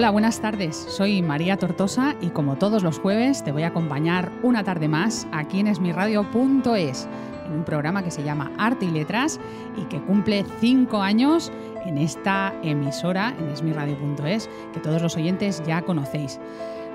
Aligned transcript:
Hola, 0.00 0.08
buenas 0.08 0.40
tardes. 0.40 0.76
Soy 0.88 1.20
María 1.20 1.58
Tortosa 1.58 2.16
y 2.22 2.30
como 2.30 2.56
todos 2.56 2.82
los 2.82 2.98
jueves 2.98 3.44
te 3.44 3.52
voy 3.52 3.64
a 3.64 3.66
acompañar 3.66 4.32
una 4.42 4.64
tarde 4.64 4.88
más 4.88 5.26
aquí 5.30 5.60
en 5.60 5.66
esmirradio.es, 5.66 7.06
en 7.44 7.52
un 7.52 7.64
programa 7.66 8.02
que 8.02 8.10
se 8.10 8.22
llama 8.22 8.50
Arte 8.56 8.86
y 8.86 8.90
Letras 8.92 9.38
y 9.76 9.84
que 9.90 10.00
cumple 10.00 10.46
cinco 10.58 11.02
años 11.02 11.52
en 11.84 11.98
esta 11.98 12.54
emisora, 12.62 13.34
en 13.38 13.50
esmirradio.es, 13.50 14.48
que 14.72 14.80
todos 14.80 15.02
los 15.02 15.18
oyentes 15.18 15.62
ya 15.66 15.82
conocéis. 15.82 16.40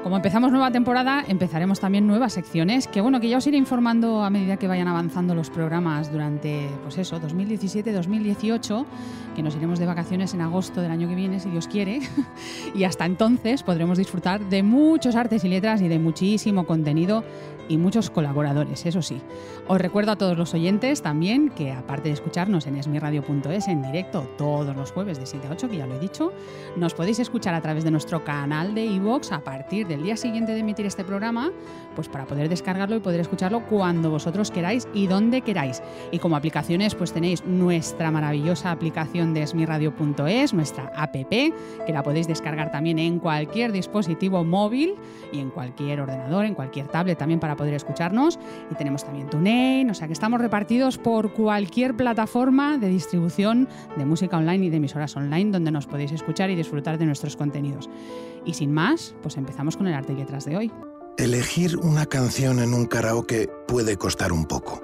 Como 0.05 0.17
empezamos 0.17 0.51
nueva 0.51 0.69
temporada, 0.69 1.25
empezaremos 1.27 1.79
también 1.79 2.05
nuevas 2.05 2.33
secciones, 2.33 2.87
que 2.87 3.01
bueno, 3.01 3.19
que 3.19 3.27
ya 3.27 3.39
os 3.39 3.47
iré 3.47 3.57
informando 3.57 4.23
a 4.23 4.29
medida 4.29 4.57
que 4.57 4.67
vayan 4.67 4.87
avanzando 4.87 5.33
los 5.33 5.49
programas 5.49 6.11
durante, 6.11 6.69
pues 6.83 6.99
eso, 6.99 7.19
2017-2018, 7.19 8.85
que 9.35 9.41
nos 9.41 9.55
iremos 9.55 9.79
de 9.79 9.87
vacaciones 9.87 10.35
en 10.35 10.41
agosto 10.41 10.79
del 10.79 10.91
año 10.91 11.09
que 11.09 11.15
viene, 11.15 11.39
si 11.39 11.49
Dios 11.49 11.67
quiere, 11.67 12.01
y 12.75 12.83
hasta 12.83 13.07
entonces 13.07 13.63
podremos 13.63 13.97
disfrutar 13.97 14.47
de 14.47 14.61
muchos 14.61 15.15
artes 15.15 15.43
y 15.43 15.49
letras 15.49 15.81
y 15.81 15.87
de 15.87 15.97
muchísimo 15.97 16.67
contenido 16.67 17.23
y 17.67 17.77
muchos 17.77 18.09
colaboradores, 18.09 18.85
eso 18.85 19.01
sí. 19.01 19.21
Os 19.67 19.79
recuerdo 19.79 20.11
a 20.11 20.15
todos 20.15 20.37
los 20.37 20.53
oyentes 20.53 21.01
también 21.01 21.49
que 21.49 21.71
aparte 21.71 22.09
de 22.09 22.13
escucharnos 22.13 22.67
en 22.67 22.75
esmiradio.es 22.75 23.67
en 23.67 23.81
directo 23.81 24.27
todos 24.37 24.75
los 24.75 24.91
jueves 24.91 25.19
de 25.19 25.25
7 25.25 25.47
a 25.47 25.51
8, 25.51 25.69
que 25.69 25.77
ya 25.77 25.87
lo 25.87 25.95
he 25.95 25.99
dicho, 25.99 26.31
nos 26.75 26.93
podéis 26.93 27.19
escuchar 27.19 27.53
a 27.55 27.61
través 27.61 27.83
de 27.83 27.91
nuestro 27.91 28.23
canal 28.23 28.75
de 28.75 28.85
iVoox 28.85 29.31
a 29.31 29.43
partir 29.43 29.87
del 29.87 30.03
día 30.03 30.17
siguiente 30.17 30.51
de 30.51 30.59
emitir 30.59 30.85
este 30.85 31.03
programa, 31.03 31.51
pues 31.95 32.07
para 32.09 32.25
poder 32.25 32.49
descargarlo 32.49 32.95
y 32.95 32.99
poder 32.99 33.21
escucharlo 33.21 33.65
cuando 33.65 34.11
vosotros 34.11 34.51
queráis 34.51 34.87
y 34.93 35.07
donde 35.07 35.41
queráis. 35.41 35.81
Y 36.11 36.19
como 36.19 36.35
aplicaciones, 36.35 36.95
pues 36.95 37.13
tenéis 37.13 37.45
nuestra 37.45 38.11
maravillosa 38.11 38.71
aplicación 38.71 39.33
de 39.33 39.43
esmiradio.es, 39.43 40.53
nuestra 40.53 40.91
app, 40.95 41.15
que 41.15 41.93
la 41.93 42.03
podéis 42.03 42.27
descargar 42.27 42.71
también 42.71 42.99
en 42.99 43.19
cualquier 43.19 43.71
dispositivo 43.71 44.43
móvil 44.43 44.95
y 45.31 45.39
en 45.39 45.49
cualquier 45.49 46.01
ordenador, 46.01 46.45
en 46.45 46.53
cualquier 46.53 46.87
tablet 46.87 47.17
también 47.17 47.39
para 47.39 47.54
poder 47.55 47.73
escucharnos. 47.73 48.39
Y 48.71 48.75
tenemos 48.75 49.03
también 49.03 49.29
TuneIn, 49.29 49.89
o 49.89 49.93
sea 49.93 50.07
que 50.07 50.13
estamos 50.13 50.41
repartidos 50.41 50.97
por 50.97 51.33
cualquier 51.33 51.95
plataforma 51.95 52.77
de 52.77 52.87
distribución 52.87 53.67
de 53.97 54.05
música 54.05 54.37
online 54.37 54.65
y 54.65 54.69
de 54.69 54.77
emisoras 54.77 55.15
online 55.15 55.51
donde 55.51 55.71
nos 55.71 55.87
podéis 55.87 56.11
escuchar 56.11 56.49
y 56.49 56.55
disfrutar 56.55 56.97
de 56.97 57.05
nuestros 57.05 57.35
contenidos. 57.35 57.89
Y 58.45 58.53
sin 58.53 58.71
más, 58.71 59.15
pues 59.21 59.37
empezamos 59.37 59.77
con 59.77 59.87
el 59.87 59.93
arte 59.93 60.13
y 60.13 60.17
letras 60.17 60.45
de 60.45 60.57
hoy. 60.57 60.71
Elegir 61.17 61.77
una 61.77 62.05
canción 62.05 62.59
en 62.59 62.73
un 62.73 62.85
karaoke 62.85 63.49
puede 63.67 63.95
costar 63.97 64.33
un 64.33 64.45
poco. 64.45 64.81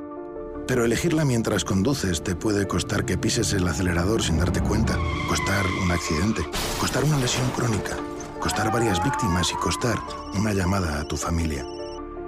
Pero 0.68 0.86
elegirla 0.86 1.26
mientras 1.26 1.66
conduces 1.66 2.24
te 2.24 2.36
puede 2.36 2.68
costar 2.68 3.04
que 3.04 3.18
pises 3.18 3.52
el 3.54 3.68
acelerador 3.68 4.24
sin 4.24 4.38
darte 4.38 4.62
cuenta, 4.62 4.98
costar 5.28 5.66
un 5.84 5.92
accidente, 5.92 6.42
costar 6.80 7.04
una 7.04 7.18
lesión 7.18 7.50
crónica, 7.50 7.98
costar 8.40 8.72
varias 8.72 9.04
víctimas 9.04 9.52
y 9.52 9.56
costar 9.56 9.98
una 10.40 10.54
llamada 10.54 11.02
a 11.02 11.04
tu 11.04 11.18
familia. 11.18 11.66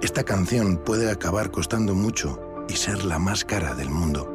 Esta 0.04 0.22
canción 0.22 0.76
puede 0.84 1.10
acabar 1.10 1.50
costando 1.50 1.94
mucho 1.94 2.38
y 2.68 2.74
ser 2.74 3.06
la 3.06 3.18
más 3.18 3.42
cara 3.42 3.74
del 3.74 3.88
mundo. 3.88 4.30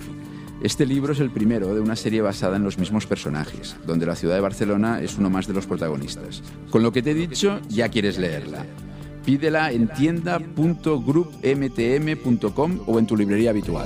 Este 0.61 0.85
libro 0.85 1.13
es 1.13 1.19
el 1.19 1.29
primero 1.29 1.75
de 1.75 1.81
una 1.81 1.95
serie 1.95 2.21
basada 2.21 2.57
en 2.57 2.63
los 2.63 2.79
mismos 2.79 3.05
personajes, 3.05 3.75
donde 3.85 4.07
la 4.07 4.15
ciudad 4.15 4.33
de 4.35 4.41
Barcelona 4.41 5.01
es 5.01 5.17
uno 5.17 5.29
más 5.29 5.47
de 5.47 5.53
los 5.53 5.67
protagonistas. 5.67 6.41
Con 6.71 6.81
lo 6.81 6.91
que 6.91 7.03
te 7.03 7.11
he 7.11 7.15
dicho, 7.15 7.59
ya 7.69 7.89
quieres 7.89 8.17
leerla. 8.17 8.65
Pídela 9.23 9.71
en 9.71 9.87
tienda.groupmtm.com 9.89 12.79
o 12.87 12.97
en 12.97 13.05
tu 13.05 13.15
librería 13.15 13.51
habitual. 13.51 13.85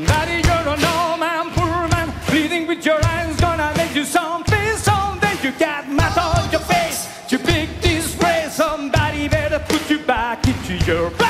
Daddy, 0.05 0.41
you're 0.47 0.73
an 0.73 0.83
old 0.83 1.19
man, 1.19 1.49
poor 1.55 1.87
man, 1.87 2.13
bleeding 2.29 2.67
with 2.67 2.85
your 2.85 3.03
eyes, 3.03 3.35
gonna 3.37 3.73
make 3.77 3.95
you 3.95 4.05
something 4.05 4.77
someday. 4.77 5.35
You 5.41 5.51
got 5.57 5.87
mud 5.89 6.17
on 6.17 6.51
your 6.51 6.61
face, 6.61 7.07
you 7.31 7.39
big 7.39 7.69
disgrace. 7.81 8.53
Somebody 8.55 9.27
better 9.27 9.59
put 9.59 9.89
you 9.89 9.99
back 9.99 10.45
into 10.47 10.75
your 10.85 11.09
place. 11.11 11.26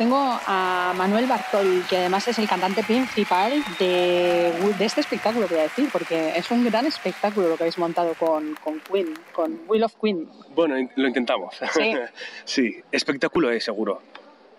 Tengo 0.00 0.16
a 0.46 0.94
Manuel 0.96 1.26
Bartol, 1.26 1.84
que 1.86 1.98
además 1.98 2.26
es 2.26 2.38
el 2.38 2.48
cantante 2.48 2.82
principal 2.82 3.62
de, 3.78 4.50
de 4.78 4.84
este 4.86 5.02
espectáculo, 5.02 5.46
voy 5.46 5.58
a 5.58 5.64
decir, 5.64 5.90
porque 5.92 6.32
es 6.38 6.50
un 6.50 6.64
gran 6.64 6.86
espectáculo 6.86 7.50
lo 7.50 7.58
que 7.58 7.64
habéis 7.64 7.76
montado 7.76 8.14
con, 8.14 8.54
con 8.64 8.80
Queen, 8.80 9.12
con 9.30 9.60
Will 9.68 9.84
of 9.84 9.92
Queen. 10.00 10.26
Bueno, 10.54 10.76
lo 10.96 11.06
intentamos. 11.06 11.54
Sí. 11.74 11.92
Sí, 12.44 12.76
espectáculo 12.90 13.50
es 13.50 13.62
seguro. 13.62 14.00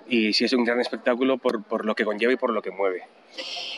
Y 0.08 0.32
sí 0.32 0.46
es 0.46 0.54
un 0.54 0.64
gran 0.64 0.80
espectáculo 0.80 1.40
por, 1.40 1.64
por 1.64 1.86
lo 1.86 1.96
que 1.96 2.06
conlleva 2.06 2.34
y 2.34 2.36
por 2.36 2.54
lo 2.54 2.62
que 2.62 2.70
mueve. 2.70 3.02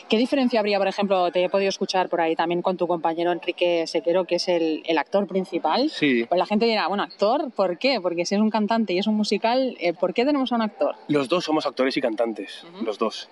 ¿Qué 0.08 0.18
diferencia 0.18 0.60
habría, 0.60 0.78
por 0.78 0.86
ejemplo, 0.86 1.30
te 1.32 1.42
he 1.42 1.48
podido 1.48 1.68
escuchar 1.70 2.08
por 2.08 2.20
ahí 2.20 2.36
también 2.36 2.60
con 2.62 2.76
tu 2.76 2.86
compañero 2.86 3.32
Enrique 3.32 3.86
Sequero, 3.86 4.24
que 4.26 4.34
es 4.36 4.48
el, 4.48 4.82
el 4.84 4.98
actor 4.98 5.26
principal? 5.26 5.88
Sí. 5.90 6.24
Pues 6.28 6.38
la 6.38 6.46
gente 6.46 6.66
dirá, 6.66 6.86
bueno, 6.88 7.02
actor, 7.02 7.50
¿por 7.52 7.78
qué? 7.78 8.00
Porque 8.02 8.26
si 8.26 8.34
es 8.34 8.40
un 8.40 8.50
cantante 8.50 8.92
y 8.92 8.98
es 8.98 9.06
un 9.06 9.14
musical, 9.14 9.76
eh, 9.80 9.94
¿por 9.94 10.12
qué 10.12 10.24
tenemos 10.26 10.52
a 10.52 10.56
un 10.56 10.62
actor? 10.62 10.94
Los 11.08 11.28
dos 11.28 11.44
somos 11.44 11.64
actores 11.66 11.96
y 11.96 12.00
cantantes, 12.02 12.64
los 12.84 12.98
dos. 12.98 13.28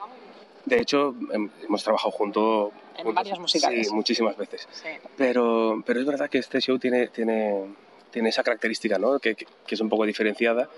De 0.65 0.81
hecho, 0.81 1.13
hem- 1.33 1.51
hemos 1.67 1.83
trabajado 1.85 2.11
juntos. 2.11 2.73
En 2.97 3.05
juntos, 3.05 3.15
varios 3.15 3.39
musicales. 3.39 3.89
Sí, 3.89 3.95
muchísimas 3.95 4.37
veces. 4.37 4.67
Sí. 4.73 4.89
Pero, 5.17 5.83
pero 5.85 6.01
es 6.01 6.07
verdad 6.07 6.31
que 6.31 6.39
este 6.39 6.61
show 6.61 6.79
tiene, 6.79 7.09
tiene, 7.09 7.65
tiene 8.11 8.29
esa 8.31 8.43
característica, 8.43 8.99
¿no? 8.99 9.19
Que, 9.19 9.35
que- 9.35 9.47
que 9.67 9.75
es 9.75 9.81
un 9.81 9.89
poco 9.91 10.07
diferenciada, 10.07 10.69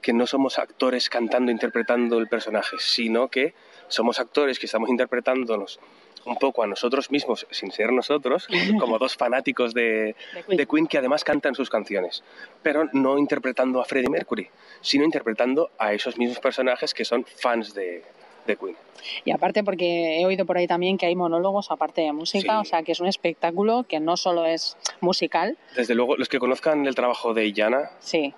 que 0.00 0.12
no 0.12 0.26
somos 0.26 0.58
actores 0.58 1.08
cantando, 1.08 1.50
interpretando 1.50 2.18
el 2.18 2.28
personaje, 2.28 2.76
sino 2.78 3.28
que 3.28 3.54
somos 3.88 4.18
actores 4.20 4.58
que 4.58 4.66
estamos 4.66 4.88
interpretándonos 4.90 5.78
un 6.24 6.36
poco 6.36 6.62
a 6.62 6.68
nosotros 6.68 7.10
mismos, 7.10 7.46
sin 7.50 7.72
ser 7.72 7.92
nosotros, 7.92 8.46
como 8.78 8.98
dos 8.98 9.16
fanáticos 9.16 9.74
de, 9.74 10.14
De 10.34 10.42
Queen. 10.46 10.56
de 10.56 10.66
Queen 10.66 10.86
que 10.86 10.98
además 10.98 11.24
cantan 11.24 11.54
sus 11.54 11.68
canciones, 11.68 12.22
pero 12.62 12.88
no 12.92 13.18
interpretando 13.18 13.80
a 13.80 13.84
Freddie 13.84 14.08
Mercury, 14.10 14.48
sino 14.80 15.04
interpretando 15.04 15.70
a 15.78 15.92
esos 15.92 16.16
mismos 16.18 16.38
personajes 16.38 16.94
que 16.94 17.04
son 17.04 17.24
fans 17.24 17.74
de, 17.74 18.04
de 18.46 18.56
Queen. 18.56 18.76
Y 19.24 19.32
aparte 19.32 19.64
porque 19.64 20.20
he 20.20 20.24
oído 20.26 20.46
por 20.46 20.56
ahí 20.58 20.68
también 20.68 20.96
que 20.96 21.06
hay 21.06 21.16
monólogos 21.16 21.72
aparte 21.72 22.02
de 22.02 22.12
música, 22.12 22.52
Sí. 22.52 22.60
o 22.60 22.64
sea 22.70 22.82
que 22.84 22.92
es 22.92 23.00
un 23.00 23.08
espectáculo 23.08 23.84
que 23.88 23.98
no 23.98 24.16
solo 24.16 24.46
es 24.46 24.76
musical, 25.00 25.58
Desde 25.74 25.96
luego, 25.96 26.16
los 26.16 26.28
que 26.28 26.38
conozcan 26.38 26.86
el 26.86 26.94
trabajo 26.94 27.34
de 27.34 27.46
Illana 27.46 27.90
sí, 27.98 28.32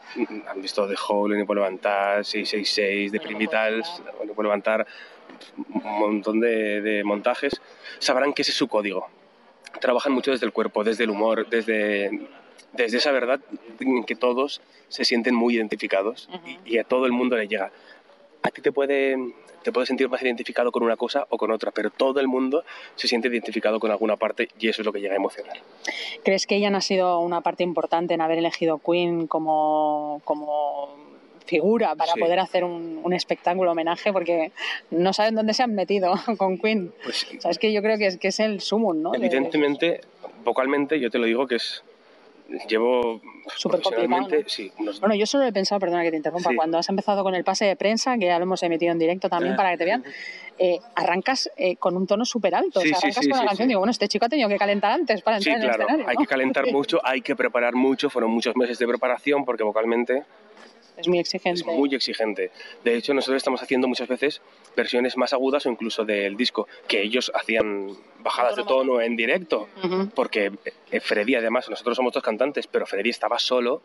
han 0.49 0.63
visto 0.63 0.89
The 0.89 0.95
Hole, 1.07 1.37
No 1.39 1.45
puedo 1.45 1.61
levantar, 1.61 2.25
666, 2.25 3.13
de 3.13 3.21
Primitals, 3.21 4.03
No 4.27 4.33
puedo 4.33 4.45
levantar, 4.45 4.87
un 5.57 5.99
montón 5.99 6.41
de, 6.41 6.81
de 6.81 7.05
montajes, 7.05 7.61
sabrán 7.99 8.33
que 8.33 8.43
ese 8.43 8.51
es 8.51 8.57
su 8.57 8.69
código. 8.69 9.09
Trabajan 9.81 10.13
mucho 10.13 10.31
desde 10.31 10.47
el 10.47 10.53
cuerpo, 10.53 10.85
desde 10.85 11.05
el 11.05 11.11
humor, 11.11 11.49
desde, 11.49 12.29
desde 12.73 12.99
esa 12.99 13.13
verdad 13.13 13.41
en 13.81 14.05
que 14.05 14.15
todos 14.15 14.61
se 14.89 15.05
sienten 15.05 15.35
muy 15.35 15.57
identificados 15.57 16.29
y, 16.67 16.75
y 16.75 16.79
a 16.79 16.85
todo 16.85 17.07
el 17.07 17.13
mundo 17.13 17.37
le 17.37 17.49
llega. 17.49 17.73
A 18.43 18.51
ti 18.51 18.61
te 18.61 18.73
puede, 18.73 19.17
te 19.63 19.73
puedes 19.73 19.89
sentir 19.89 20.09
más 20.09 20.23
identificado 20.23 20.71
con 20.71 20.83
una 20.83 20.97
cosa 20.97 21.27
o 21.31 21.39
con 21.39 21.51
otra, 21.51 21.71
pero 21.73 21.91
todo 21.91 22.21
el 22.21 22.29
mundo 22.29 22.63
se 22.95 23.09
siente 23.09 23.29
identificado 23.29 23.81
con 23.81 23.91
alguna 23.91 24.17
parte 24.17 24.49
y 24.61 24.69
eso 24.69 24.83
es 24.83 24.87
lo 24.87 24.93
que 24.93 25.01
llega 25.01 25.15
a 25.15 25.17
emocionar. 25.17 25.57
¿Crees 26.23 26.47
que 26.47 26.57
ella 26.57 26.69
ha 26.77 26.81
sido 26.81 27.19
una 27.21 27.41
parte 27.41 27.65
importante 27.65 28.15
en 28.15 28.21
haber 28.21 28.39
elegido 28.39 28.79
Queen 28.79 29.27
como, 29.27 30.21
como 30.25 31.14
figura 31.45 31.95
para 31.95 32.13
Sí. 32.13 32.21
poder 32.21 32.39
hacer 32.39 32.65
un, 32.65 33.01
un 33.03 33.13
espectáculo 33.13 33.73
homenaje? 33.73 34.13
Porque 34.13 34.53
no 34.91 35.13
saben 35.13 35.35
dónde 35.35 35.55
se 35.55 35.63
han 35.63 35.75
metido 35.75 36.15
con 36.39 36.59
Queen. 36.59 36.93
Pues 37.03 37.27
O 37.39 37.41
sea, 37.41 37.51
es 37.51 37.59
que 37.59 37.73
yo 37.73 37.83
creo 37.83 37.99
que 37.99 38.07
es, 38.07 38.19
que 38.19 38.29
es 38.29 38.41
el 38.41 38.61
sumum, 38.61 39.01
¿no? 39.03 39.11
De- 39.13 39.19
evidentemente, 39.19 40.01
vocalmente, 40.45 40.99
yo 41.01 41.11
te 41.11 41.19
lo 41.19 41.27
digo 41.27 41.47
que 41.47 41.57
es. 41.57 41.83
Llevo 42.69 43.23
Súper 43.57 43.81
complicado, 43.81 44.29
¿no? 44.29 44.37
sí, 44.47 44.71
unos 44.79 45.01
Bueno, 45.01 45.15
yo 45.15 45.25
solo 45.25 45.45
he 45.47 45.53
pensado, 45.53 45.81
perdona 45.81 46.03
que 46.03 46.11
te 46.11 46.19
interrumpa, 46.19 46.51
Sí. 46.51 46.57
cuando 46.57 46.77
has 46.77 46.87
empezado 46.91 47.23
con 47.25 47.35
el 47.35 47.43
pase 47.43 47.65
de 47.65 47.75
prensa, 47.75 48.19
que 48.19 48.27
ya 48.27 48.37
lo 48.39 48.43
hemos 48.43 48.63
emitido 48.63 48.93
en 48.93 48.99
directo 48.99 49.31
también 49.31 49.55
Ah. 49.55 49.57
para 49.57 49.71
que 49.73 49.79
te 49.79 49.85
vean, 49.87 50.05
eh, 50.59 50.79
arrancas 50.95 51.51
eh, 51.57 51.77
con 51.77 51.97
un 51.97 52.07
tono 52.07 52.27
súper 52.27 52.55
alto. 52.55 52.81
Sí, 52.81 52.89
o 52.89 52.91
sea, 52.91 52.99
arrancas 52.99 53.27
con 53.29 53.39
la 53.39 53.47
canción 53.47 53.67
sí. 53.67 53.69
digo, 53.69 53.81
bueno, 53.81 53.91
este 53.93 54.09
chico 54.09 54.27
ha 54.27 54.29
tenido 54.29 54.51
que 54.51 54.59
calentar 54.59 54.93
antes 54.93 55.23
para 55.23 55.39
entrar 55.39 55.57
en 55.57 55.63
el 55.63 55.69
claro, 55.69 55.83
escenario. 55.85 56.09
hay 56.09 56.15
¿no? 56.17 56.21
que 56.21 56.27
calentar 56.27 56.67
mucho, 56.71 57.01
hay 57.03 57.23
que 57.23 57.35
preparar 57.35 57.75
mucho, 57.75 58.11
fueron 58.11 58.31
muchos 58.31 58.55
meses 58.57 58.79
de 58.79 58.87
preparación 58.87 59.47
porque 59.47 59.63
vocalmente 59.63 60.25
Es 60.97 61.09
muy 61.09 61.19
exigente. 61.19 61.61
es 61.61 61.67
muy 61.67 61.95
exigente. 61.95 62.51
De 62.85 62.95
hecho, 62.97 63.15
nosotros 63.15 63.39
estamos 63.39 63.61
haciendo 63.63 63.89
muchas 63.89 64.09
veces 64.09 64.41
versiones 64.77 65.17
más 65.17 65.33
agudas 65.33 65.67
o 65.67 65.71
incluso 65.71 66.05
del 66.05 66.37
disco, 66.37 66.69
que 66.87 67.03
ellos 67.03 67.33
hacían 67.35 67.89
bajadas 68.21 68.57
de 68.57 68.65
tono 68.65 69.01
en 69.01 69.17
directo, 69.17 69.69
Ujú. 69.83 70.09
porque 70.15 70.53
eh, 70.91 71.01
Freddy, 71.01 71.35
además, 71.35 71.69
nosotros 71.69 71.97
somos 71.97 72.13
dos 72.13 72.23
cantantes, 72.23 72.67
pero 72.67 72.87
Freddy 72.87 73.11
estaba 73.11 73.39
solo, 73.39 73.83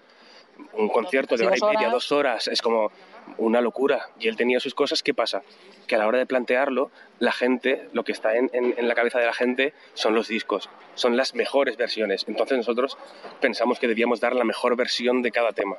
un 0.74 0.89
concierto 0.89 1.36
de 1.36 1.48
hora 1.48 1.58
y 1.58 1.62
media, 1.75 1.89
dos 1.89 2.12
horas, 2.12 2.48
es 2.48 2.62
como 2.62 2.92
una 3.38 3.62
locura. 3.62 4.09
Y 4.19 4.27
él 4.27 4.36
tenía 4.36 4.59
sus 4.59 4.74
cosas, 4.75 5.03
¿qué 5.03 5.13
pasa? 5.13 5.41
Que 5.88 5.95
a 5.95 5.98
la 5.98 6.07
hora 6.07 6.17
de 6.17 6.25
plantearlo, 6.25 6.91
la 7.19 7.31
gente, 7.31 7.88
lo 7.93 8.03
que 8.03 8.12
está 8.12 8.36
en, 8.36 8.50
en- 8.53 8.75
en 8.77 8.88
la 8.88 8.95
cabeza 8.95 9.19
de 9.19 9.25
la 9.25 9.33
gente 9.33 9.74
son 9.93 10.15
los 10.15 10.27
discos, 10.27 10.69
son 10.95 11.17
las 11.17 11.36
mejores 11.36 11.75
versiones. 11.77 12.25
Entonces 12.27 12.57
nosotros 12.57 12.98
pensamos 13.41 13.79
que 13.79 13.88
debíamos 13.88 14.19
dar 14.19 14.36
la 14.36 14.43
mejor 14.45 14.75
versión 14.75 15.21
de 15.21 15.31
cada 15.31 15.51
tema. 15.51 15.77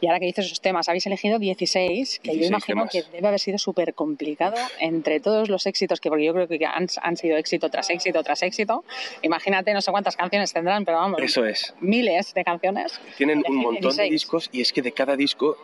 Y 0.00 0.08
ahora 0.08 0.18
que 0.20 0.26
dices 0.26 0.46
esos 0.46 0.60
temas, 0.60 0.88
habéis 0.88 1.06
elegido 1.06 1.38
16, 1.38 2.20
que 2.22 2.28
yo 2.30 2.32
16 2.38 2.50
imagino 2.50 2.86
temas. 2.88 2.92
que 2.92 3.02
debe 3.16 3.28
haber 3.28 3.40
sido 3.40 3.56
súper 3.58 3.94
complicado 3.94 4.56
entre 4.80 5.20
todos 5.20 5.48
los 5.48 5.66
éxitos, 5.66 6.00
que 6.00 6.08
porque 6.10 6.24
yo 6.24 6.34
creo 6.34 6.48
que 6.48 6.64
han, 6.66 6.86
han 7.00 7.16
sido 7.16 7.36
éxito 7.38 7.70
tras 7.70 7.88
éxito 7.90 8.22
tras 8.22 8.42
éxito. 8.42 8.84
Imagínate, 9.22 9.72
no 9.72 9.80
sé 9.80 9.90
cuántas 9.90 10.16
canciones 10.16 10.52
tendrán, 10.52 10.84
pero 10.84 10.98
vamos, 10.98 11.20
Eso 11.22 11.46
es. 11.46 11.72
miles 11.80 12.34
de 12.34 12.44
canciones. 12.44 13.00
Tienen 13.16 13.42
un 13.48 13.56
montón 13.56 13.96
de 13.96 14.04
16. 14.04 14.10
discos 14.10 14.48
y 14.52 14.60
es 14.60 14.72
que 14.72 14.82
de 14.82 14.92
cada 14.92 15.16
disco 15.16 15.56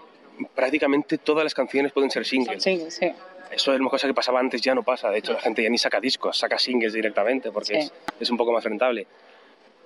prácticamente 0.54 1.18
todas 1.18 1.44
las 1.44 1.54
canciones 1.54 1.92
pueden 1.92 2.11
ser 2.11 2.25
singles. 2.26 2.62
singles, 2.62 2.94
sí. 2.94 3.12
Eso 3.50 3.73
es 3.75 3.80
una 3.80 3.90
cosa 3.90 4.06
que 4.06 4.14
pasaba 4.14 4.38
antes, 4.38 4.61
ya 4.62 4.75
no 4.75 4.82
pasa. 4.85 5.11
De 5.11 5.18
hecho, 5.18 5.32
la 5.32 5.40
gente 5.40 5.62
ya 5.62 5.68
ni 5.70 5.78
saca 5.78 5.99
discos, 6.00 6.38
saca 6.38 6.59
singles 6.59 6.92
directamente 6.92 7.50
porque 7.50 7.66
Sí. 7.66 7.75
es, 7.80 7.92
es 8.20 8.30
un 8.30 8.37
poco 8.37 8.52
más 8.52 8.62
rentable. 8.64 9.06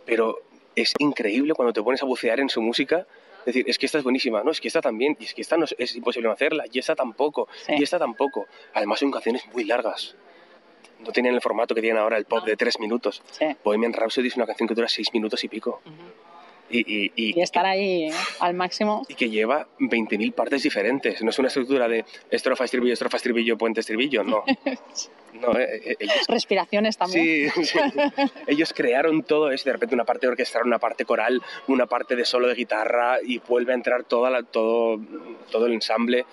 Pero 0.05 0.39
es 0.77 0.93
increíble 0.99 1.55
cuando 1.55 1.73
te 1.73 1.83
pones 1.83 2.03
a 2.03 2.07
bucear 2.07 2.41
en 2.41 2.49
su 2.51 2.61
música. 2.61 3.07
Decir, 3.47 3.65
es 3.69 3.79
que 3.79 3.87
esta 3.87 3.99
es 3.99 4.05
buenísima, 4.05 4.43
no, 4.43 4.51
es 4.51 4.61
que 4.61 4.69
esta 4.69 4.81
también, 4.81 5.17
y 5.21 5.25
es 5.25 5.35
que 5.35 5.43
esta 5.43 5.57
no 5.59 5.65
es, 5.67 5.75
es 5.79 5.95
imposible 5.97 6.31
hacerla, 6.31 6.65
y 6.73 6.79
esta 6.79 6.95
tampoco, 6.95 7.47
Sí. 7.67 7.75
y 7.79 7.83
esta 7.83 7.99
tampoco. 7.99 8.47
Además 8.73 8.99
son 9.01 9.11
canciones 9.11 9.43
muy 9.53 9.65
largas. 9.65 10.15
No 11.01 11.11
tienen 11.13 11.35
el 11.35 11.43
formato 11.43 11.75
que 11.75 11.83
tienen 11.83 12.01
ahora 12.01 12.17
el 12.17 12.25
pop 12.25 12.45
de 12.47 12.57
tres 12.57 12.79
minutos. 12.81 13.23
Sí. 13.33 13.45
Bohemian 13.63 13.93
Rhapsody 13.93 14.29
es 14.29 14.37
una 14.37 14.47
canción 14.47 14.67
que 14.67 14.75
dura 14.75 14.89
seis 14.89 15.13
minutos 15.13 15.45
y 15.45 15.49
pico. 15.49 15.83
Y, 16.71 16.79
y- 16.81 17.13
y- 17.15 17.39
Y 17.39 17.41
estar 17.43 17.65
ahí 17.67 18.05
¿eh? 18.09 18.13
al 18.41 18.55
máximo. 18.55 19.05
y 19.09 19.15
que 19.15 19.29
lleva 19.31 19.67
20.000 19.79 20.33
partes 20.33 20.63
diferentes. 20.63 21.23
No 21.23 21.31
es 21.31 21.39
una 21.39 21.49
estructura 21.49 21.89
de 21.89 22.05
estrofa, 22.31 22.65
estribillo, 22.65 22.93
estrofa, 22.95 23.17
estribillo, 23.19 23.57
puente, 23.59 23.81
estribillo, 23.81 24.25
no. 24.25 24.45
No, 25.35 25.51
eh, 25.59 25.81
eh, 25.85 25.97
ellos, 25.99 26.15
Respiraciones 26.29 26.97
también. 26.97 27.51
sí, 27.51 27.65
sí. 27.65 27.79
ellos 28.47 28.73
crearon 28.73 29.25
todo 29.25 29.51
eso, 29.51 29.65
de 29.65 29.73
repente 29.73 29.93
una 29.93 30.05
parte 30.05 30.29
orquestal, 30.29 30.63
una 30.65 30.79
parte 30.79 31.05
coral, 31.05 31.43
una 31.67 31.87
parte 31.87 32.15
de 32.15 32.25
solo 32.25 32.47
de 32.47 32.55
guitarra 32.55 33.19
y 33.21 33.39
vuelve 33.39 33.73
a 33.73 33.75
entrar 33.75 34.05
toda 34.05 34.31
la- 34.31 34.45
todo, 34.45 35.01
todo 35.51 35.67
el 35.67 35.73
ensamble. 35.73 36.25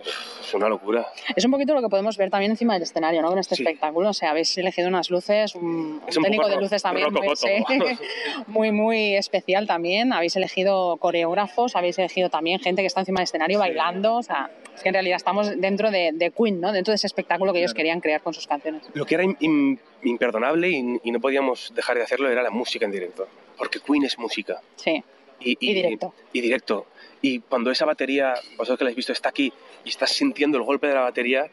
Es 0.00 0.54
una 0.54 0.68
locura. 0.68 1.06
Es 1.36 1.44
un 1.44 1.50
poquito 1.50 1.74
lo 1.74 1.80
que 1.82 1.88
podemos 1.88 2.16
ver 2.16 2.30
también 2.30 2.50
encima 2.52 2.74
del 2.74 2.82
escenario, 2.82 3.22
¿no? 3.22 3.28
Con 3.28 3.38
este 3.38 3.54
Sí. 3.54 3.62
espectáculo. 3.62 4.08
O 4.08 4.12
sea, 4.12 4.30
habéis 4.30 4.56
elegido 4.58 4.88
unas 4.88 5.10
luces, 5.10 5.54
un, 5.54 6.00
un 6.04 6.22
técnico 6.22 6.48
de 6.48 6.56
luces 6.56 6.82
también 6.82 7.12
muy, 7.12 7.36
sí, 7.36 7.48
muy, 8.46 8.72
muy 8.72 9.14
especial 9.16 9.66
también. 9.66 10.12
Habéis 10.12 10.34
elegido 10.36 10.96
coreógrafos, 10.96 11.76
habéis 11.76 11.98
elegido 11.98 12.30
también 12.30 12.58
gente 12.60 12.82
que 12.82 12.86
está 12.86 13.00
encima 13.00 13.20
del 13.20 13.24
escenario 13.24 13.58
bailando. 13.58 14.16
O 14.16 14.22
sea, 14.22 14.50
es 14.74 14.82
que 14.82 14.88
en 14.88 14.94
realidad 14.94 15.16
estamos 15.16 15.60
dentro 15.60 15.90
de, 15.90 16.10
de 16.14 16.30
Queen, 16.30 16.60
¿no? 16.60 16.72
Dentro 16.72 16.92
de 16.92 16.96
ese 16.96 17.06
espectáculo 17.06 17.52
que 17.52 17.58
ellos 17.60 17.74
querían 17.74 18.00
crear 18.00 18.20
con 18.22 18.34
sus 18.34 18.46
canciones. 18.46 18.82
Lo 18.94 19.04
que 19.06 19.14
era 19.16 19.24
im- 19.24 19.36
im- 19.40 19.78
imperdonable 20.02 20.68
y, 20.70 21.00
y 21.04 21.10
no 21.12 21.20
podíamos 21.20 21.72
dejar 21.74 21.96
de 21.96 22.02
hacerlo 22.02 22.28
era 22.30 22.42
la 22.42 22.50
música 22.50 22.86
en 22.86 22.92
directo. 22.92 23.28
Porque 23.58 23.78
Queen 23.80 24.04
es 24.04 24.18
música. 24.18 24.60
Sí. 24.76 25.04
Y, 25.42 25.56
Y 25.60 25.74
directo. 25.74 26.12
Y 26.32 26.40
directo. 26.40 26.86
Y 27.22 27.40
cuando 27.40 27.70
esa 27.70 27.84
batería, 27.84 28.34
vosotros 28.56 28.78
que 28.78 28.84
la 28.84 28.88
habéis 28.88 28.96
visto, 28.96 29.12
está 29.12 29.28
aquí 29.28 29.52
y 29.84 29.88
estás 29.88 30.10
sintiendo 30.10 30.58
el 30.58 30.64
golpe 30.64 30.86
de 30.88 30.94
la 30.94 31.00
batería, 31.00 31.50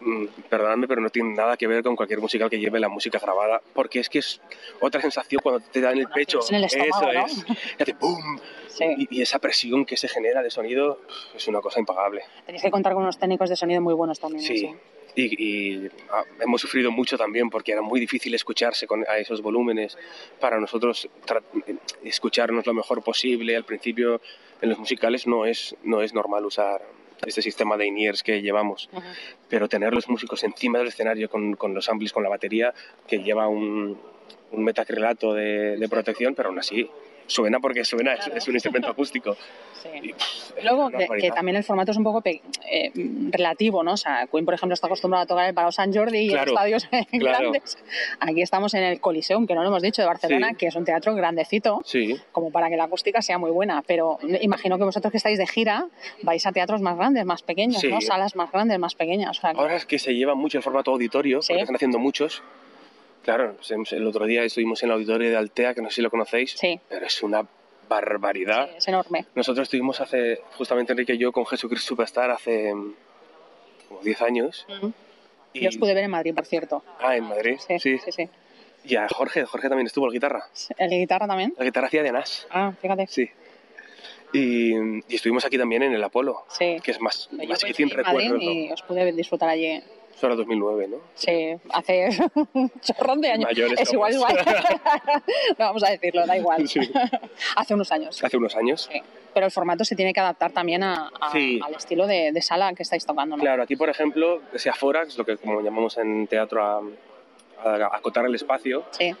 mm, 0.00 0.24
perdonadme, 0.48 0.88
pero 0.88 1.00
no 1.00 1.10
tiene 1.10 1.34
nada 1.34 1.56
que 1.56 1.66
ver 1.66 1.82
con 1.82 1.96
cualquier 1.96 2.20
musical 2.20 2.50
que 2.50 2.58
lleve 2.58 2.80
la 2.80 2.88
música 2.88 3.18
grabada, 3.18 3.60
porque 3.72 4.00
es 4.00 4.08
que 4.08 4.18
es 4.20 4.40
otra 4.80 5.00
sensación 5.00 5.40
cuando 5.42 5.60
te 5.60 5.80
da 5.80 5.92
en 5.92 5.98
el 5.98 6.08
pecho. 6.08 6.40
en 6.48 6.56
el 6.56 6.64
estómago, 6.64 7.10
Eso 7.10 7.12
¿no? 7.12 7.26
es. 7.26 7.44
Y 7.78 7.82
hace 7.82 7.94
¡pum! 7.94 8.38
Sí. 8.68 8.84
Y, 8.98 9.18
y 9.18 9.22
esa 9.22 9.38
presión 9.38 9.84
que 9.84 9.96
se 9.96 10.08
genera 10.08 10.42
de 10.42 10.50
sonido 10.50 11.00
es 11.34 11.46
una 11.46 11.60
cosa 11.60 11.78
impagable. 11.78 12.22
Tenéis 12.44 12.62
que 12.62 12.70
contar 12.70 12.94
con 12.94 13.02
unos 13.02 13.18
técnicos 13.18 13.48
de 13.48 13.56
sonido 13.56 13.80
muy 13.80 13.94
buenos 13.94 14.18
también. 14.18 14.44
Sí. 14.44 14.74
Y, 15.16 15.44
y, 15.44 15.90
ah, 16.10 16.24
hemos 16.40 16.60
sufrido 16.60 16.90
mucho 16.90 17.16
también 17.16 17.48
porque 17.48 17.72
era 17.72 17.82
muy 17.82 18.00
difícil 18.00 18.34
escucharse 18.34 18.86
con, 18.86 19.04
a 19.08 19.18
esos 19.18 19.42
volúmenes. 19.42 19.96
Para 20.40 20.58
nosotros 20.58 21.08
escucharnos 22.02 22.66
lo 22.66 22.74
mejor 22.74 23.02
posible 23.02 23.54
al 23.54 23.64
principio 23.64 24.20
en 24.60 24.68
los 24.70 24.78
musicales 24.78 25.26
no 25.26 25.46
es, 25.46 25.76
no 25.84 26.02
es 26.02 26.14
normal 26.14 26.44
usar 26.44 26.82
este 27.26 27.42
sistema 27.42 27.76
de 27.76 27.86
in-ears 27.86 28.22
que 28.22 28.42
llevamos. 28.42 28.88
Pero 29.48 29.68
tener 29.68 29.92
los 29.92 30.08
músicos 30.08 30.42
encima 30.44 30.78
del 30.78 30.88
escenario 30.88 31.28
con, 31.28 31.54
con 31.54 31.74
los 31.74 31.88
amplis, 31.88 32.12
con 32.12 32.22
la 32.22 32.28
batería, 32.28 32.74
que 33.06 33.18
lleva 33.22 33.48
un, 33.48 33.98
un 34.50 34.64
metacrilato 34.64 35.34
de, 35.34 35.76
de 35.76 35.88
protección, 35.88 36.34
pero 36.34 36.48
aún 36.48 36.58
así 36.58 36.88
suena 37.26 37.60
porque 37.60 37.84
suena, 37.84 38.14
es, 38.14 38.26
es 38.28 38.48
un 38.48 38.54
instrumento 38.54 38.88
acústico. 38.90 39.36
Sí. 39.82 39.88
Y, 40.02 40.12
pff, 40.12 40.62
Luego, 40.62 40.88
que, 40.90 41.06
que 41.20 41.30
también 41.30 41.56
el 41.56 41.64
formato 41.64 41.90
es 41.90 41.96
un 41.98 42.04
poco 42.04 42.20
pe- 42.22 42.40
eh, 42.70 42.90
relativo, 43.30 43.82
¿no? 43.82 43.92
O 43.92 43.96
sea, 43.96 44.26
Queen, 44.30 44.44
por 44.44 44.54
ejemplo, 44.54 44.72
está 44.74 44.86
acostumbrado 44.86 45.24
a 45.24 45.26
tocar 45.26 45.46
el 45.48 45.54
Palau 45.54 45.72
Sant 45.72 45.94
Jordi 45.94 46.18
y 46.18 46.28
Claro, 46.28 46.42
en 46.42 46.48
estadios 46.56 46.84
claro. 47.18 47.50
grandes. 47.50 47.76
Aquí 48.20 48.40
estamos 48.40 48.72
en 48.74 48.82
el 48.84 49.00
Coliseum, 49.00 49.46
que 49.46 49.54
no 49.54 49.62
lo 49.62 49.68
hemos 49.68 49.82
dicho, 49.82 50.00
de 50.00 50.06
Barcelona, 50.08 50.50
Sí. 50.50 50.56
que 50.56 50.66
es 50.68 50.74
un 50.74 50.84
teatro 50.84 51.14
grandecito, 51.14 51.82
Sí, 51.84 52.16
como 52.32 52.50
para 52.50 52.70
que 52.70 52.76
la 52.76 52.84
acústica 52.84 53.20
sea 53.20 53.36
muy 53.38 53.50
buena. 53.50 53.82
Pero 53.86 54.18
imagino 54.40 54.78
que 54.78 54.84
vosotros 54.84 55.10
que 55.10 55.18
estáis 55.18 55.38
de 55.38 55.46
gira 55.46 55.86
vais 56.22 56.46
a 56.46 56.52
teatros 56.52 56.80
más 56.80 56.96
grandes, 56.96 57.24
más 57.26 57.42
pequeños. 57.42 57.82
¿no? 57.84 58.00
Salas 58.00 58.36
más 58.36 58.50
grandes, 58.52 58.78
más 58.78 58.94
pequeñas. 58.94 59.36
O 59.36 59.40
sea, 59.40 59.52
que- 59.52 59.60
Ahora 59.60 59.76
es 59.76 59.84
que 59.84 59.98
se 59.98 60.14
lleva 60.14 60.34
mucho 60.34 60.56
el 60.58 60.64
formato 60.64 60.92
auditorio, 60.92 61.40
porque 61.46 61.60
están 61.60 61.76
haciendo 61.76 61.98
muchos. 61.98 62.42
Claro, 63.24 63.56
el 63.90 64.06
otro 64.06 64.26
día 64.26 64.44
estuvimos 64.44 64.82
en 64.82 64.90
el 64.90 64.94
auditorio 64.94 65.30
de 65.30 65.36
Altea, 65.36 65.74
que 65.74 65.80
no 65.82 65.88
sé 65.88 65.96
si 65.96 66.02
lo 66.02 66.10
conocéis, 66.10 66.52
Sí. 66.52 66.78
pero 66.88 67.06
es 67.06 67.22
una 67.22 67.46
barbaridad. 67.88 68.70
es 68.76 68.86
enorme. 68.88 69.26
Nosotros 69.34 69.64
estuvimos 69.66 70.00
hace, 70.00 70.40
justamente 70.56 70.92
Enrique 70.92 71.14
y 71.14 71.18
yo, 71.18 71.32
con 71.32 71.46
Jesucristo 71.46 71.86
Superstar 71.88 72.30
hace 72.30 72.72
mm, 72.74 72.94
como 73.88 74.00
10 74.00 74.22
años. 74.22 74.66
Y, 75.52 75.60
Yo 75.60 75.68
os 75.68 75.76
pude 75.76 75.94
ver 75.94 76.04
en 76.04 76.10
Madrid, 76.10 76.34
por 76.34 76.44
cierto. 76.46 76.82
Ah, 77.00 77.16
en 77.16 77.24
Madrid, 77.24 77.56
Sí, 77.66 77.78
sí. 77.78 77.98
sí, 77.98 78.12
sí. 78.12 78.28
Y 78.86 78.96
a 78.96 79.08
Jorge, 79.08 79.44
Jorge 79.46 79.68
también 79.68 79.86
estuvo 79.86 80.06
la 80.06 80.12
guitarra. 80.12 80.44
¿El 80.76 80.90
de 80.90 80.96
guitarra 80.98 81.26
también? 81.26 81.54
La 81.56 81.64
guitarra 81.64 81.86
hacía 81.86 82.02
de 82.02 82.12
Nas, 82.12 82.46
Ah, 82.50 82.72
fíjate. 82.80 83.06
sí. 83.06 83.30
Y, 84.32 84.74
y 85.08 85.14
estuvimos 85.14 85.44
aquí 85.44 85.56
también 85.56 85.82
en 85.84 85.94
el 85.94 86.02
Apolo, 86.02 86.44
Sí. 86.48 86.76
que 86.82 86.90
es 86.90 87.00
más, 87.00 87.28
Yo 87.30 87.46
más 87.48 87.62
en 87.62 87.68
Madrid 87.70 87.92
recuerdo. 87.94 88.36
y 88.40 88.72
os 88.72 88.82
pude 88.82 89.12
disfrutar 89.12 89.48
allí. 89.48 89.80
Eso 90.16 90.26
era 90.26 90.36
2009, 90.36 90.88
¿no? 90.88 90.96
Sí, 91.14 91.54
hace 91.70 92.08
un 92.54 92.70
chorrón 92.80 93.20
de 93.20 93.30
años. 93.32 93.44
Mayores 93.50 93.80
es 93.80 93.92
igual, 93.92 94.14
igual. 94.14 94.36
no 95.58 95.64
vamos 95.64 95.82
a 95.84 95.90
decirlo, 95.90 96.26
da 96.26 96.36
igual. 96.36 96.68
Sí. 96.68 96.80
hace 97.56 97.74
unos 97.74 97.90
años. 97.92 98.22
Hace 98.22 98.36
unos 98.36 98.54
años. 98.56 98.88
Sí. 98.92 99.00
Pero 99.32 99.46
el 99.46 99.52
formato 99.52 99.84
se 99.84 99.96
tiene 99.96 100.12
que 100.12 100.20
adaptar 100.20 100.52
también 100.52 100.84
a- 100.84 101.10
a- 101.20 101.32
Sí. 101.32 101.60
al 101.64 101.74
estilo 101.74 102.06
de, 102.06 102.30
de 102.32 102.42
sala 102.42 102.72
que 102.74 102.84
estáis 102.84 103.04
tocando. 103.04 103.36
¿no? 103.36 103.42
Claro, 103.42 103.64
aquí 103.64 103.74
por 103.76 103.88
ejemplo 103.90 104.40
se 104.54 104.70
afora, 104.70 105.02
es 105.02 105.18
lo 105.18 105.24
que 105.24 105.36
como 105.36 105.60
llamamos 105.60 105.96
en 105.98 106.26
teatro 106.28 106.62
a, 106.64 106.80
a 107.64 107.96
acotar 107.96 108.24
el 108.26 108.34
espacio, 108.34 108.84
Sí. 108.92 109.12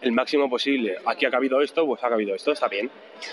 El 0.00 0.12
máximo 0.12 0.48
posible. 0.48 0.96
Aquí 1.04 1.26
ha 1.26 1.30
cabido 1.30 1.60
esto, 1.60 1.86
pues 1.86 2.02
ha 2.04 2.08
cabido 2.08 2.34
esto, 2.34 2.52
está 2.52 2.68
bien. 2.68 2.90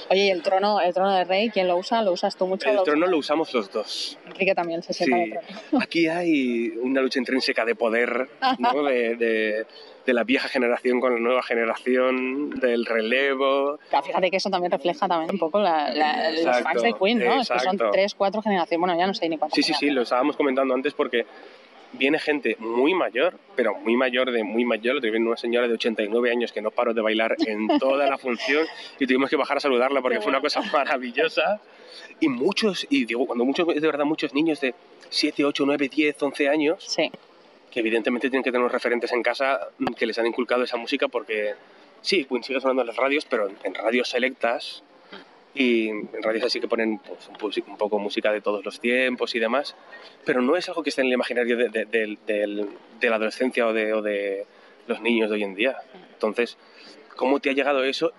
Oye, 0.10 0.26
¿y 0.26 0.30
el 0.30 0.42
trono, 0.44 0.82
el 0.82 0.94
trono 0.94 1.14
de 1.16 1.24
rey, 1.24 1.50
quién 1.50 1.68
lo 1.68 1.78
usa? 1.78 2.02
¿Lo 2.02 2.12
usas 2.12 2.36
tú 2.36 2.46
mucho? 2.46 2.70
El 2.70 2.76
¿Lo 2.76 2.84
trono 2.84 3.08
lo 3.08 3.18
usamos 3.18 3.54
los 3.54 3.72
dos. 3.72 4.18
Enrique 4.28 4.54
también 4.54 4.84
se 4.84 4.94
sienta 4.94 5.18
Sí. 5.18 5.32
trono. 5.32 5.84
Aquí 5.84 6.08
hay 6.08 6.70
una 6.82 7.02
lucha 7.02 7.20
intrínseca 7.20 7.64
de 7.66 7.76
poder, 7.76 8.28
¿no? 8.60 8.84
de, 8.84 9.16
de- 9.16 9.66
de 10.06 10.14
la 10.14 10.24
vieja 10.24 10.48
generación 10.48 11.02
con 11.02 11.14
la 11.16 11.20
nueva 11.20 11.44
generación, 11.44 12.50
del 12.52 12.86
relevo. 12.86 13.78
Claro, 13.90 14.06
fíjate 14.06 14.32
que 14.32 14.38
eso 14.38 14.50
también 14.50 14.72
refleja 14.72 15.06
también 15.06 15.32
un 15.32 15.38
poco 15.38 15.60
la- 15.60 15.90
la- 15.94 16.32
los 16.32 16.62
fans 16.62 16.82
de 16.82 16.94
Queen, 16.94 17.20
¿no? 17.20 17.42
Es 17.42 17.50
que 17.50 17.60
son 17.60 17.78
tres, 17.92 18.16
cuatro 18.16 18.42
generaciones, 18.42 18.80
bueno, 18.80 18.98
ya 18.98 19.06
no 19.06 19.14
sé 19.14 19.28
ni 19.28 19.38
cuántas 19.38 19.56
Sí, 19.56 19.64
sí, 19.64 19.74
sí, 19.74 19.90
lo 19.90 20.04
estábamos 20.04 20.38
comentando 20.38 20.74
antes 20.74 20.94
porque 20.94 21.26
viene 21.98 22.20
gente 22.20 22.56
muy 22.60 22.94
mayor, 22.94 23.36
pero 23.56 23.76
muy 23.76 23.96
mayor, 23.96 24.32
de 24.32 24.44
muy 24.44 24.66
mayor. 24.66 25.02
Viene 25.02 25.26
una 25.28 25.38
señora 25.38 25.68
de 25.68 25.74
89 25.74 26.32
años 26.32 26.52
que 26.52 26.62
no 26.62 26.72
paró 26.72 26.94
de 26.94 27.02
bailar 27.02 27.36
en 27.46 27.68
toda 27.80 28.08
la 28.08 28.18
función 28.18 28.66
y 29.00 29.06
tuvimos 29.08 29.30
que 29.30 29.36
bajar 29.36 29.58
a 29.58 29.60
saludarla 29.60 30.02
porque 30.02 30.22
fue 30.22 30.30
una 30.30 30.42
cosa 30.42 30.62
maravillosa. 30.62 31.60
Y 32.20 32.30
muchos, 32.30 32.88
y 32.90 33.06
digo, 33.06 33.26
cuando 33.26 33.46
muchos, 33.46 33.68
de 33.68 33.80
verdad, 33.80 34.06
muchos 34.06 34.34
niños 34.34 34.60
de 34.62 34.74
7, 35.10 35.46
8, 35.46 35.64
9, 35.66 35.90
10, 35.90 36.24
11 36.24 36.50
años, 36.50 36.84
Sí. 36.84 37.12
que 37.72 37.80
evidentemente 37.82 38.30
tienen 38.30 38.44
que 38.44 38.52
tener 38.52 38.62
unos 38.62 38.72
referentes 38.72 39.12
en 39.12 39.22
casa 39.24 39.68
mm, 39.78 39.94
que 39.94 40.06
les 40.06 40.18
han 40.18 40.26
inculcado 40.26 40.64
esa 40.64 40.78
música 40.78 41.08
porque 41.08 41.54
sí, 42.02 42.26
Queen 42.26 42.44
sigue 42.44 42.60
sonando 42.60 42.82
en 42.82 42.88
las 42.88 42.96
radios, 42.96 43.26
pero 43.26 43.50
en 43.64 43.74
radios 43.76 44.10
selectas 44.10 44.84
y 45.58 45.90
en 45.90 46.10
radios 46.22 46.46
así 46.46 46.60
que 46.60 46.68
ponen 46.68 47.00
pues, 47.40 47.58
un, 47.58 47.78
poco 47.78 47.98
música 48.00 48.32
de 48.32 48.42
todos 48.42 48.64
los 48.64 48.80
tiempos 48.80 49.34
y 49.36 49.40
demás, 49.40 49.76
pero 50.24 50.42
no 50.42 50.56
es 50.56 50.70
algo 50.70 50.84
que 50.84 50.90
esté 50.90 51.02
en 51.02 51.08
el 51.08 51.14
imaginario 51.14 51.58
de, 51.58 52.18
la 53.02 53.16
adolescencia 53.16 53.66
o 53.66 53.70
o 53.70 54.02
de 54.02 54.46
los 54.88 55.02
niños 55.02 55.30
de 55.30 55.36
hoy 55.36 55.44
en 55.44 55.56
día. 55.56 55.78
Entonces, 56.14 56.58
¿cómo 57.16 57.40
te 57.40 57.50
ha 57.50 57.54
llegado 57.54 57.84
eso? 57.84 58.14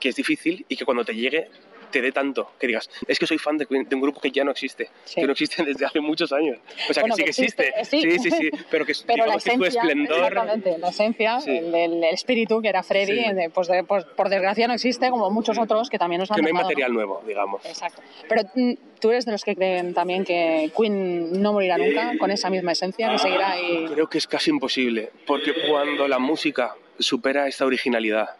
Que 0.00 0.08
es 0.08 0.16
difícil 0.16 0.64
y 0.68 0.76
que 0.76 0.84
cuando 0.84 1.04
te 1.04 1.14
llegue 1.14 1.48
te 1.90 2.00
dé 2.02 2.12
tanto, 2.12 2.52
que 2.58 2.66
digas, 2.66 2.88
es 3.06 3.18
que 3.18 3.26
soy 3.26 3.38
fan 3.38 3.56
de, 3.58 3.66
de 3.66 3.94
un 3.94 4.00
grupo 4.00 4.20
que 4.20 4.30
ya 4.30 4.44
no 4.44 4.50
existe, 4.50 4.90
Sí. 5.04 5.20
que 5.20 5.26
no 5.26 5.32
existe 5.32 5.64
desde 5.64 5.86
hace 5.86 6.00
muchos 6.00 6.32
años. 6.32 6.58
O 6.88 6.92
sea, 6.94 7.02
Bueno, 7.02 7.16
que 7.16 7.22
sí 7.22 7.24
que 7.24 7.30
existe, 7.30 7.68
existe, 7.78 8.08
eh, 8.08 8.18
sí, 8.18 8.30
sí. 8.30 8.36
sí, 8.36 8.50
pero 8.70 8.84
que, 8.86 8.92
Pero 9.06 9.18
la 9.18 9.24
digamos 9.24 9.44
que 9.44 9.50
su 9.50 9.56
esencia, 9.64 9.80
esplendor... 9.82 10.18
exactamente, 10.18 10.78
la 10.78 10.88
esencia, 10.88 11.40
Sí. 11.40 11.50
el, 11.50 11.74
el 11.74 12.04
espíritu 12.04 12.60
que 12.62 12.68
era 12.68 12.82
Freddy, 12.82 13.24
Sí. 13.24 13.32
de- 13.34 13.50
pues, 13.50 13.68
de- 13.68 13.84
pues, 13.84 14.04
por 14.04 14.28
desgracia 14.28 14.66
no 14.68 14.74
existe, 14.74 15.10
como 15.10 15.30
muchos 15.30 15.58
otros 15.58 15.88
que 15.90 15.98
también 15.98 16.20
nos 16.20 16.30
han 16.30 16.36
que 16.36 16.42
no 16.42 16.46
hay 16.48 16.52
dejado, 16.52 16.68
material 16.68 16.92
nuevo, 16.92 17.22
digamos. 17.26 17.64
Exacto. 17.64 18.02
Pero 18.28 18.42
mm, 18.54 18.72
tú 19.00 19.10
eres 19.10 19.24
de 19.26 19.32
los 19.32 19.44
que 19.44 19.54
creen 19.56 19.94
también 19.94 20.24
que 20.24 20.70
Queen 20.76 21.40
no 21.42 21.52
morirá 21.52 21.78
nunca 21.78 22.12
con 22.18 22.30
esa 22.30 22.50
misma 22.50 22.72
esencia, 22.72 23.10
que 23.10 23.18
seguirá 23.18 23.52
ahí. 23.52 23.86
Creo 23.92 24.08
que 24.08 24.18
es 24.18 24.26
casi 24.26 24.50
imposible, 24.50 25.10
porque 25.26 25.52
cuando 25.68 26.06
la 26.08 26.18
música 26.18 26.74
supera 26.98 27.46
esta 27.46 27.64
originalidad, 27.64 28.30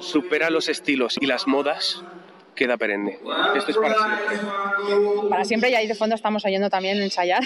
supera 0.00 0.50
los 0.50 0.68
estilos 0.68 1.16
y 1.20 1.26
las 1.26 1.46
modas, 1.46 2.02
queda 2.54 2.76
perenne. 2.76 3.18
Esto 3.56 3.70
es 3.70 3.76
para 3.76 3.94
siempre. 3.94 5.28
Para 5.28 5.44
siempre, 5.44 5.70
y 5.70 5.74
ahí 5.74 5.86
de 5.86 5.94
fondo 5.94 6.14
estamos 6.14 6.44
oyendo 6.44 6.68
también 6.70 7.00
ensayar. 7.00 7.42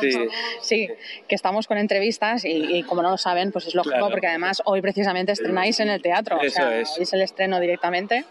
Sí. 0.00 0.10
Sí, 0.62 0.88
que 1.28 1.34
estamos 1.34 1.66
con 1.66 1.76
entrevistas 1.76 2.44
y, 2.44 2.50
y 2.76 2.82
como 2.84 3.02
no 3.02 3.10
lo 3.10 3.18
saben, 3.18 3.50
pues 3.52 3.66
es 3.66 3.74
lógico 3.74 3.96
Claro. 3.96 4.10
porque 4.10 4.28
además 4.28 4.62
hoy 4.64 4.80
precisamente 4.80 5.32
estrenáis 5.32 5.80
en 5.80 5.88
el 5.90 6.00
teatro. 6.00 6.40
Eso 6.40 6.46
o 6.46 6.50
sea, 6.50 6.78
es. 6.80 6.96
Hoy 6.96 7.02
es 7.02 7.12
el 7.12 7.22
estreno 7.22 7.58
directamente 7.60 8.24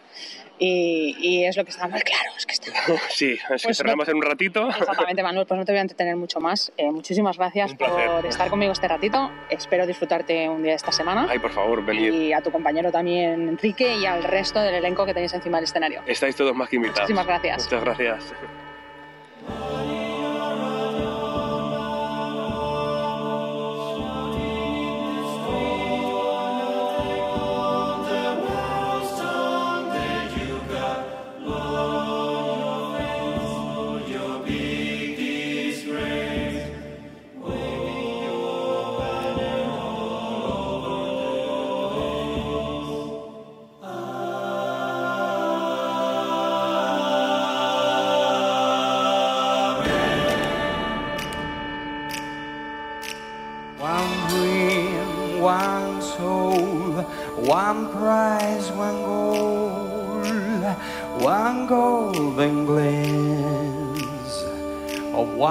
y, 0.64 1.16
y 1.20 1.46
es 1.46 1.58
lo 1.58 1.64
que 1.66 1.72
estamos 1.72 2.04
claro. 2.04 2.30
Es 2.38 2.46
que 2.46 2.54
está... 2.54 2.72
Sí, 3.10 3.36
que 3.36 3.56
Pues 3.64 3.78
cerramos 3.78 4.08
en 4.08 4.18
un 4.18 4.22
ratito. 4.22 4.70
Exactamente, 4.70 5.24
Manuel, 5.24 5.48
pues 5.48 5.58
no 5.58 5.66
te 5.66 5.72
voy 5.72 5.80
a 5.80 5.82
entretener 5.82 6.16
mucho 6.16 6.40
más. 6.40 6.72
Eh, 6.78 6.92
muchísimas 6.92 7.36
gracias 7.36 7.74
por 7.74 8.26
estar 8.28 8.48
conmigo 8.48 8.72
este 8.72 8.88
ratito. 8.88 9.32
Espero 9.50 9.88
disfrutarte 9.88 10.48
un 10.48 10.62
día 10.62 10.76
esta 10.76 10.92
semana. 10.92 11.26
Ay, 11.28 11.40
por 11.40 11.52
favor, 11.52 11.84
venid. 11.84 12.14
Y 12.14 12.32
a 12.34 12.42
tu 12.42 12.52
compañero 12.52 12.92
también, 12.92 13.50
Enrique, 13.50 13.96
y 13.96 14.06
al 14.06 14.24
resto 14.24 14.60
del 14.62 14.76
elenco 14.76 15.04
que 15.04 15.16
tenéis 15.16 15.34
encima 15.34 15.58
del 15.58 15.64
escenario. 15.64 16.04
Estáis 16.06 16.36
todos 16.36 16.56
más 16.56 16.70
que 16.70 16.76
invitados. 16.76 17.02
Muchísimas 17.10 17.26
gracias. 17.26 17.64
Muchas 17.64 17.84
gracias. 17.84 18.71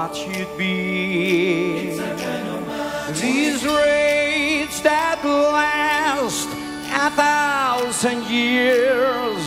What 0.01 0.15
should 0.15 0.57
be. 0.57 1.91
These 3.21 3.65
raids 3.65 4.81
that 4.81 5.21
last 5.23 6.49
a 6.89 7.09
thousand 7.11 8.25
years 8.25 9.41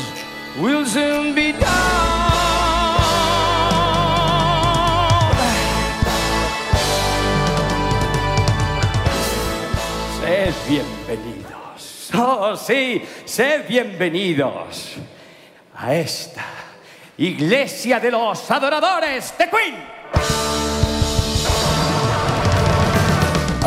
will 0.60 0.86
soon 0.86 1.34
be 1.34 1.52
done. 1.52 2.30
Sed 10.20 10.54
bienvenidos. 10.68 12.10
Oh, 12.14 12.56
sí, 12.56 13.02
sed 13.24 13.66
bienvenidos 13.66 14.98
a 15.74 15.94
esta 15.94 16.46
iglesia 17.18 17.98
de 17.98 18.12
los 18.12 18.48
adoradores 18.50 19.36
de 19.36 19.50
Queen. 19.50 20.03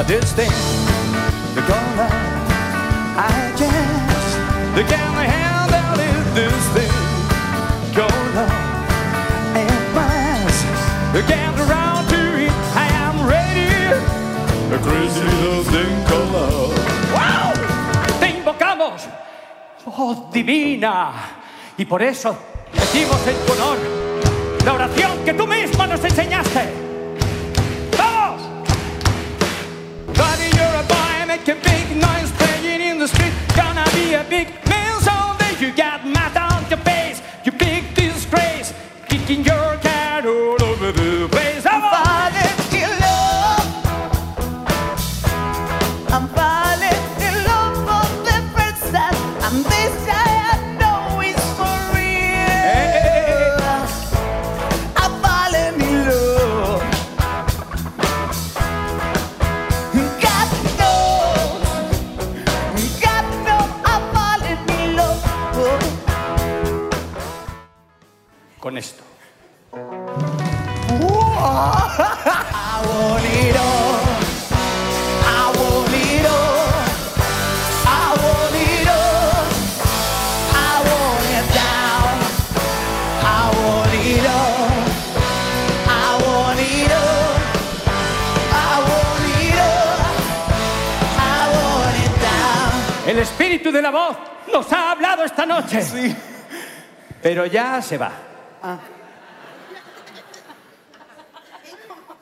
This 0.03 0.31
thing, 0.33 0.51
the 1.55 1.61
gonna, 1.61 2.07
I 3.17 3.53
guess, 3.57 4.25
the 4.75 4.83
gonna 4.83 5.25
handle 5.25 5.99
it, 5.99 6.35
this 6.35 6.63
thing, 6.77 6.93
gonna, 7.97 8.45
and 9.57 9.93
pass, 9.97 10.55
get 11.27 11.49
around 11.65 12.07
to 12.09 12.15
I 12.75 12.87
am 13.05 13.25
ready. 13.25 13.69
The 14.69 14.77
crazy 14.85 15.23
little 15.23 15.63
thing 15.63 16.05
called 16.05 16.31
love. 16.31 16.73
¡Wow! 17.11 18.19
Te 18.19 18.37
invocamos, 18.37 19.07
oh 19.85 20.29
divina, 20.31 21.11
y 21.75 21.85
por 21.85 22.03
eso 22.03 22.37
decimos 22.71 23.17
en 23.25 23.45
tu 23.47 23.53
honor 23.53 23.77
la 24.63 24.73
oración 24.73 25.25
que 25.25 25.33
tú 25.33 25.47
misma 25.47 25.87
nos 25.87 26.03
enseñaste. 26.03 26.86
Making 31.47 31.63
big 31.63 32.01
noise, 32.01 32.31
playing 32.33 32.81
in 32.81 32.99
the 32.99 33.07
street. 33.07 33.31
Gonna 33.55 33.85
be 33.93 34.13
a 34.13 34.23
big 34.29 34.66
espíritu 93.57 93.71
de 93.71 93.81
la 93.81 93.91
voz 93.91 94.17
nos 94.53 94.71
ha 94.71 94.91
hablado 94.91 95.23
esta 95.23 95.45
noche. 95.45 95.81
Sí. 95.81 96.15
Pero 97.21 97.45
ya 97.45 97.81
se 97.81 97.97
va. 97.97 98.11
Ah. 98.63 98.77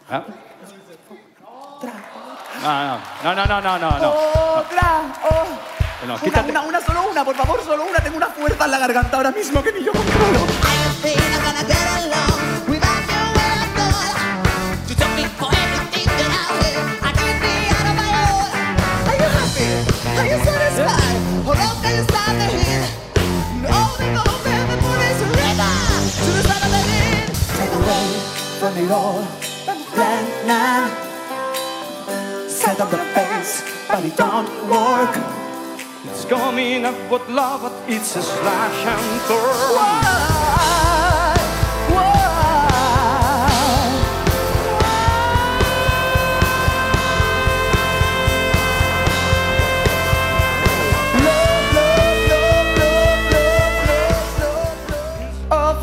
¿Ah? 0.10 0.24
No, 3.24 3.36
no, 3.36 3.46
no, 3.46 3.62
no, 3.62 3.62
no, 3.62 3.78
no, 3.80 4.00
no. 4.00 4.10
Otra. 4.10 5.02
Oh. 5.30 5.46
No, 6.08 6.20
Una, 6.22 6.42
una, 6.42 6.62
una, 6.62 6.82
solo 6.82 7.10
una, 7.10 7.26
por 7.26 7.36
favor, 7.36 7.64
solo 7.64 7.84
una. 7.84 8.00
Tengo 8.00 8.18
una 8.18 8.28
fuerza 8.28 8.66
en 8.66 8.72
la 8.72 8.78
garganta 8.78 9.18
ahora 9.18 9.32
mismo 9.32 9.64
que 9.64 9.72
ni 9.72 9.84
yo 9.84 9.92
controlo. 9.92 10.40
Weinig 36.86 37.08
wordt 37.10 37.28
love, 37.28 37.72
iets 37.88 38.12
te 38.12 38.22
zwaar 38.22 38.70
en 38.88 39.04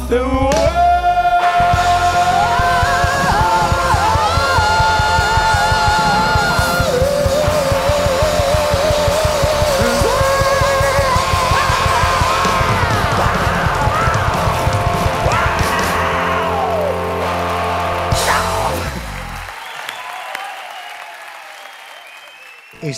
the 0.09 0.19
world. 0.19 0.52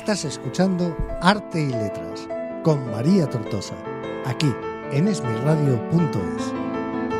Estás 0.05 0.27
escuchando 0.27 0.95
Arte 1.23 1.63
y 1.63 1.71
Letras 1.71 2.29
con 2.63 2.91
María 2.91 3.27
Tortosa, 3.27 3.75
aquí 4.27 4.53
en 4.93 5.09
esmirradio.es. 5.09 6.53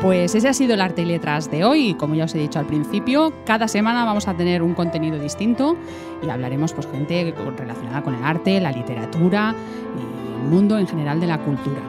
Pues 0.03 0.35
ese 0.35 0.49
ha 0.49 0.53
sido 0.53 0.75
el 0.75 0.81
arte 0.81 1.01
y 1.01 1.05
letras 1.05 1.49
de 1.49 1.63
hoy. 1.63 1.95
Como 1.95 2.13
ya 2.13 2.25
os 2.25 2.35
he 2.35 2.37
dicho 2.37 2.59
al 2.59 2.67
principio, 2.67 3.33
cada 3.43 3.67
semana 3.67 4.05
vamos 4.05 4.27
a 4.27 4.37
tener 4.37 4.61
un 4.61 4.75
contenido 4.75 5.17
distinto 5.17 5.75
y 6.21 6.29
hablaremos 6.29 6.73
pues 6.73 6.85
gente 6.85 7.33
relacionada 7.57 8.03
con 8.03 8.13
el 8.13 8.23
arte, 8.23 8.61
la 8.61 8.71
literatura 8.71 9.55
y 9.97 10.43
el 10.43 10.47
mundo 10.47 10.77
en 10.77 10.85
general 10.85 11.19
de 11.19 11.25
la 11.25 11.39
cultura. 11.39 11.81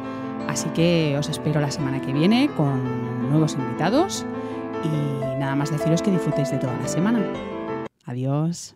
Así 0.49 0.71
que 0.71 1.15
os 1.19 1.29
espero 1.29 1.61
la 1.61 1.71
semana 1.71 2.01
que 2.01 2.15
viene 2.15 2.49
con 2.57 3.29
nuevos 3.29 3.53
invitados 3.53 4.25
y 4.83 4.89
nada 5.39 5.57
más 5.57 5.71
deciros 5.71 6.01
que 6.01 6.11
disfrutéis 6.11 6.51
de 6.53 6.57
toda 6.57 6.75
la 6.81 6.89
semana. 6.89 7.21
Adiós. 8.07 8.75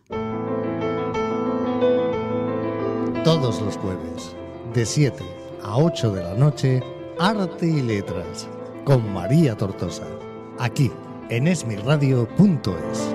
Todos 3.24 3.61
los 3.61 3.76
jueves, 3.76 4.35
de 4.72 4.87
7 4.87 5.22
a 5.62 5.76
8 5.76 6.12
de 6.12 6.22
la 6.22 6.35
noche, 6.35 6.83
Arte 7.18 7.66
y 7.66 7.83
Letras 7.83 8.48
con 8.87 9.12
María 9.12 9.54
Tortosa, 9.54 10.06
aquí 10.59 10.90
en 11.28 11.46
esmirradio.es. 11.46 13.14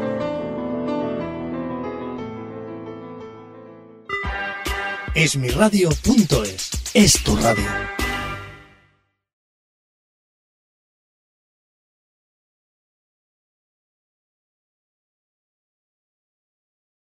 Esmirradio.es 5.16 6.70
es 6.94 7.24
tu 7.24 7.36
radio. 7.38 8.05